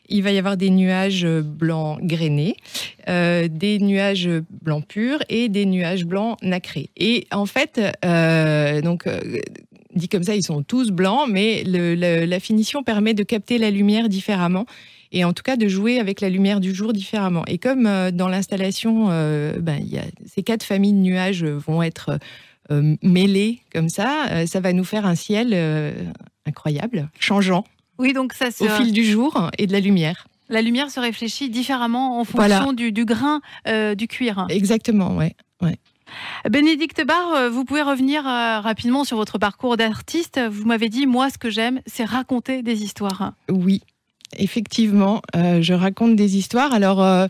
il 0.07 0.23
va 0.23 0.31
y 0.31 0.37
avoir 0.37 0.55
des 0.55 0.69
nuages 0.69 1.27
blancs 1.27 1.99
grainés, 2.01 2.55
des 3.07 3.77
nuages 3.81 4.29
blancs 4.61 4.85
purs 4.87 5.19
et 5.27 5.49
des 5.49 5.65
nuages 5.65 6.05
blancs 6.05 6.37
nacrés. 6.41 6.89
Et 6.95 7.27
en 7.31 7.45
fait, 7.45 7.81
donc 8.83 9.05
dit 9.97 10.09
comme 10.09 10.23
ça, 10.23 10.35
ils 10.35 10.43
sont 10.43 10.63
tous 10.63 10.91
blancs, 10.91 11.27
mais 11.29 11.63
la 11.65 12.39
finition 12.39 12.83
permet 12.83 13.13
de 13.13 13.23
capter 13.23 13.57
la 13.57 13.71
lumière 13.71 14.09
différemment 14.09 14.65
et 15.11 15.23
en 15.23 15.33
tout 15.33 15.43
cas 15.43 15.55
de 15.55 15.67
jouer 15.67 15.99
avec 15.99 16.21
la 16.21 16.29
lumière 16.29 16.59
du 16.59 16.73
jour 16.73 16.93
différemment. 16.93 17.43
Et 17.47 17.57
comme 17.57 17.85
euh, 17.85 18.11
dans 18.11 18.27
l'installation, 18.27 19.07
euh, 19.09 19.53
ben, 19.59 19.79
y 19.83 19.97
a, 19.97 20.03
ces 20.25 20.43
quatre 20.43 20.63
familles 20.63 20.93
de 20.93 20.99
nuages 20.99 21.43
vont 21.43 21.81
être 21.81 22.19
euh, 22.71 22.95
mêlées 23.01 23.61
comme 23.73 23.89
ça, 23.89 24.45
ça 24.45 24.59
va 24.59 24.73
nous 24.73 24.83
faire 24.83 25.05
un 25.05 25.15
ciel 25.15 25.55
incroyable, 26.45 27.09
changeant. 27.19 27.63
Oui, 27.97 28.13
donc 28.13 28.33
ça 28.33 28.49
au 28.59 28.69
fil 28.69 28.91
du 28.91 29.03
jour 29.03 29.49
et 29.57 29.67
de 29.67 29.71
la 29.71 29.79
lumière. 29.79 30.27
La 30.49 30.61
lumière 30.61 30.91
se 30.91 30.99
réfléchit 30.99 31.49
différemment 31.49 32.19
en 32.19 32.23
fonction 32.23 32.71
du, 32.73 32.91
du, 32.91 33.05
grain 33.05 33.41
du 33.95 34.07
cuir. 34.07 34.45
Exactement, 34.49 35.15
ouais. 35.15 35.35
Bénédicte 36.49 37.05
Barre, 37.05 37.33
euh, 37.33 37.49
vous 37.49 37.65
pouvez 37.65 37.81
revenir 37.81 38.27
euh, 38.27 38.59
rapidement 38.59 39.03
sur 39.03 39.17
votre 39.17 39.37
parcours 39.37 39.77
d'artiste. 39.77 40.39
Vous 40.49 40.65
m'avez 40.65 40.89
dit, 40.89 41.07
moi, 41.07 41.29
ce 41.29 41.37
que 41.37 41.49
j'aime, 41.49 41.81
c'est 41.85 42.05
raconter 42.05 42.61
des 42.61 42.83
histoires. 42.83 43.33
Oui, 43.49 43.81
Effectivement, 44.35 45.21
euh, 45.35 45.61
je 45.61 45.73
raconte 45.73 46.17
des 46.17 46.37
histoires. 46.37 46.73
Alors, 46.73 47.01
euh, 47.01 47.27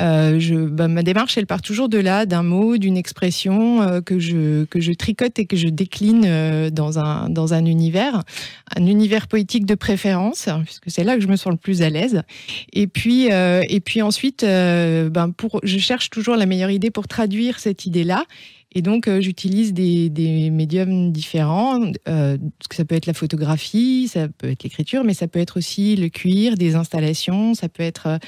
euh, 0.00 0.38
je, 0.38 0.54
bah, 0.54 0.86
ma 0.86 1.02
démarche, 1.02 1.36
elle 1.36 1.46
part 1.46 1.60
toujours 1.60 1.88
de 1.88 1.98
là, 1.98 2.24
d'un 2.24 2.44
mot, 2.44 2.76
d'une 2.76 2.96
expression 2.96 4.00
que 4.04 4.20
je 4.20 4.64
que 4.66 4.80
je 4.80 4.92
tricote 4.92 5.38
et 5.40 5.46
que 5.46 5.56
je 5.56 5.68
décline 5.68 6.70
dans 6.70 6.98
un 7.00 7.28
dans 7.30 7.52
un 7.52 7.64
univers, 7.64 8.22
un 8.76 8.86
univers 8.86 9.26
poétique 9.26 9.66
de 9.66 9.74
préférence, 9.74 10.48
puisque 10.64 10.88
c'est 10.90 11.02
là 11.02 11.16
que 11.16 11.22
je 11.22 11.28
me 11.28 11.36
sens 11.36 11.52
le 11.52 11.58
plus 11.58 11.82
à 11.82 11.90
l'aise. 11.90 12.22
Et 12.72 12.86
puis 12.86 13.26
et 13.26 13.80
puis 13.80 14.02
ensuite, 14.02 14.44
ben 14.44 15.32
pour, 15.36 15.60
je 15.64 15.78
cherche 15.78 16.10
toujours 16.10 16.36
la 16.36 16.46
meilleure 16.46 16.70
idée 16.70 16.90
pour 16.90 17.08
traduire 17.08 17.58
cette 17.58 17.86
idée-là. 17.86 18.24
Et 18.76 18.82
donc, 18.82 19.08
euh, 19.08 19.22
j'utilise 19.22 19.72
des, 19.72 20.50
médiums 20.50 21.10
différents. 21.10 21.80
Euh, 22.08 22.36
ça 22.70 22.84
peut 22.84 22.94
être 22.94 23.06
la 23.06 23.14
photographie, 23.14 24.06
ça 24.06 24.28
peut 24.28 24.50
être 24.50 24.64
l'écriture, 24.64 25.02
mais 25.02 25.14
ça 25.14 25.28
peut 25.28 25.38
être 25.38 25.56
aussi 25.56 25.96
le 25.96 26.10
cuir, 26.10 26.56
des 26.56 26.74
installations, 26.74 27.54
ça 27.54 27.70
peut 27.70 27.82
être 27.82 28.18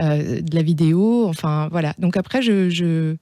euh, 0.00 0.40
de 0.42 0.54
la 0.54 0.62
vidéo. 0.62 1.26
Enfin, 1.26 1.66
voilà. 1.72 1.94
Donc 1.98 2.16
après, 2.16 2.40
je, 2.40 3.16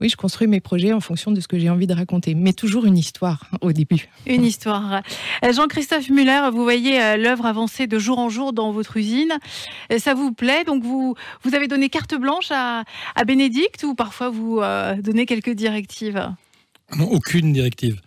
oui, 0.00 0.08
je 0.08 0.16
construis 0.16 0.48
mes 0.48 0.60
projets 0.60 0.92
en 0.92 1.00
fonction 1.00 1.30
de 1.30 1.40
ce 1.40 1.46
que 1.46 1.56
j'ai 1.58 1.70
envie 1.70 1.86
de 1.86 1.94
raconter, 1.94 2.34
mais 2.34 2.52
toujours 2.52 2.84
une 2.84 2.98
histoire 2.98 3.48
au 3.60 3.72
début. 3.72 4.08
Une 4.26 4.44
histoire. 4.44 5.02
Euh, 5.44 5.52
Jean-Christophe 5.52 6.10
Muller, 6.10 6.48
vous 6.52 6.64
voyez 6.64 7.00
euh, 7.00 7.16
l'œuvre 7.16 7.46
avancer 7.46 7.86
de 7.86 7.98
jour 8.00 8.18
en 8.18 8.28
jour 8.28 8.52
dans 8.52 8.72
votre 8.72 8.96
usine. 8.96 9.32
Euh, 9.92 10.00
ça 10.00 10.14
vous 10.14 10.32
plaît? 10.32 10.64
Donc 10.64 10.82
vous, 10.82 11.14
vous 11.42 11.54
avez 11.54 11.68
donné 11.68 11.88
carte 11.90 12.16
blanche 12.16 12.48
à, 12.50 12.82
à 13.14 13.24
Bénédicte 13.24 13.84
ou 13.84 13.94
parfois 13.94 14.30
vous 14.30 14.60
donnez 15.00 15.26
quelques 15.26 15.54
directives? 15.54 16.28
Non, 16.98 17.06
aucune 17.06 17.52
directive. 17.52 18.00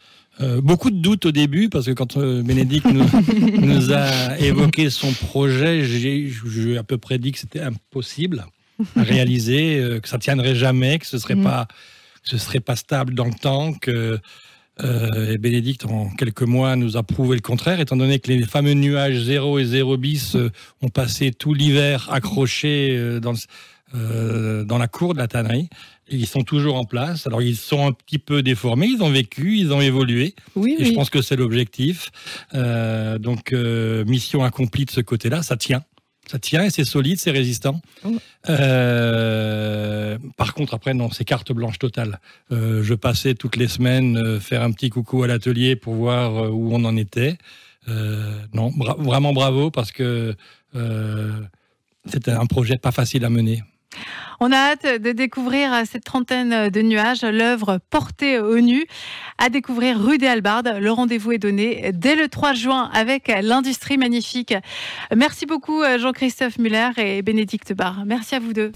beaucoup 0.62 0.92
de 0.92 0.98
doutes 0.98 1.26
au 1.26 1.32
début 1.32 1.70
parce 1.70 1.86
que 1.86 1.92
quand 1.92 2.18
Bénédicte 2.18 2.86
nous, 2.86 3.06
nous, 3.60 3.94
a 3.94 4.38
évoqué 4.40 4.90
son 4.90 5.14
projet, 5.14 5.84
j'ai 5.84 6.78
à 6.78 6.84
peu 6.84 6.98
près 6.98 7.18
dit 7.18 7.32
que 7.32 7.40
c'était 7.40 7.62
impossible 7.62 8.46
à 8.96 9.04
réaliser, 9.04 9.80
euh, 9.80 10.00
que 10.00 10.08
ça 10.08 10.18
tiendrait 10.18 10.56
jamais, 10.56 11.00
que 11.00 11.06
ce 11.06 11.18
serait 11.18 11.36
mm. 11.36 11.44
pas, 11.44 11.68
ce 12.24 12.38
serait 12.38 12.60
pas 12.60 12.76
stable 12.76 13.14
dans 13.14 13.26
le 13.26 13.34
temps, 13.34 13.74
que 13.74 14.20
euh, 14.84 15.34
et 15.34 15.38
Bénédicte, 15.40 15.86
en 15.86 16.10
quelques 16.10 16.44
mois, 16.44 16.76
nous 16.76 16.98
a 16.98 17.04
prouvé 17.04 17.36
le 17.36 17.42
contraire, 17.42 17.80
étant 17.80 17.98
donné 17.98 18.20
que 18.20 18.32
les 18.32 18.44
fameux 18.44 18.74
nuages 18.74 19.18
0 19.18 19.58
et 19.58 19.66
0 19.66 19.98
bis 19.98 20.36
euh, 20.36 20.52
ont 20.84 20.90
passé 20.90 21.32
tout 21.32 21.56
l'hiver 21.56 22.08
accrochés 22.12 23.20
dans, 23.20 23.34
dans 23.94 24.78
la 24.78 24.88
cour 24.88 25.16
de 25.16 25.20
la 25.20 25.28
tannerie. 25.28 25.70
Ils 26.10 26.28
sont 26.28 26.44
toujours 26.44 26.76
en 26.76 26.86
place. 26.86 27.26
Alors, 27.26 27.42
ils 27.42 27.58
sont 27.58 27.88
un 27.88 27.92
petit 27.92 28.20
peu 28.20 28.44
déformés, 28.44 28.88
ils 28.88 29.02
ont 29.02 29.10
vécu, 29.10 29.58
ils 29.58 29.74
ont 29.74 29.82
évolué. 29.82 30.36
Oui, 30.56 30.76
et 30.78 30.86
je 30.86 30.92
pense 30.94 31.10
que 31.10 31.24
c'est 31.24 31.36
l'objectif. 31.36 32.12
donc, 32.54 33.52
mission 34.06 34.44
accomplie 34.44 34.86
de 34.86 34.92
ce 34.92 35.02
côté-là, 35.02 35.42
ça 35.42 35.58
tient. 35.58 35.84
Ça 36.30 36.40
tient 36.40 36.64
et 36.64 36.70
c'est 36.70 36.84
solide, 36.84 37.20
c'est 37.20 37.32
résistant. 37.32 37.82
Euh, 38.50 40.18
par 40.36 40.54
contre, 40.54 40.74
après, 40.74 40.94
non, 40.94 41.10
c'est 41.10 41.24
carte 41.24 41.52
blanche 41.54 41.80
totale. 41.80 42.20
Euh, 42.52 42.84
je 42.84 42.94
passais 42.94 43.34
toutes 43.34 43.56
les 43.56 43.68
semaines 43.68 44.18
euh, 44.18 44.40
faire 44.40 44.62
un 44.62 44.72
petit 44.72 44.90
coucou 44.90 45.24
à 45.24 45.28
l'atelier 45.28 45.76
pour 45.76 45.96
voir 45.96 46.52
où 46.54 46.74
on 46.74 46.84
en 46.84 46.98
était. 46.98 47.38
non, 48.54 48.74
vraiment 49.00 49.32
bravo 49.32 49.72
parce 49.72 49.92
que 49.94 50.36
c'était 52.06 52.32
un 52.32 52.46
projet 52.46 52.78
pas 52.78 52.92
facile 52.92 53.24
à 53.24 53.30
mener. 53.30 53.64
On 54.40 54.52
a 54.52 54.56
hâte 54.56 55.02
de 55.02 55.12
découvrir 55.12 55.72
cette 55.90 56.04
trentaine 56.04 56.70
de 56.70 56.82
nuages, 56.82 57.24
l'œuvre 57.24 57.80
portée 57.90 58.40
au 58.40 58.60
nu, 58.60 58.86
à 59.38 59.50
découvrir 59.50 60.00
rue 60.00 60.18
des 60.18 60.28
Albardes. 60.28 60.78
Le 60.80 60.92
rendez-vous 60.92 61.32
est 61.32 61.38
donné 61.38 61.92
dès 61.94 62.16
le 62.16 62.28
3 62.28 62.54
juin 62.54 62.90
avec 62.94 63.32
l'industrie 63.42 63.98
magnifique. 63.98 64.54
Merci 65.16 65.46
beaucoup 65.46 65.84
Jean-Christophe 65.98 66.58
Muller 66.60 66.90
et 66.98 67.22
Bénédicte 67.22 67.74
Barr. 67.74 68.04
Merci 68.06 68.36
à 68.36 68.40
vous 68.40 68.54
deux. 68.54 68.72